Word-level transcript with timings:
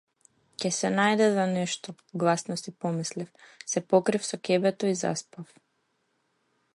Ќе 0.61 0.69
се 0.75 0.89
најде 0.93 1.25
за 1.33 1.43
нешто, 1.51 1.93
гласно 2.23 2.57
си 2.61 2.73
помислив, 2.85 3.45
се 3.75 3.85
покрив 3.95 4.27
со 4.31 4.43
ќебето 4.49 4.93
и 4.95 4.99
заспав. 5.03 5.55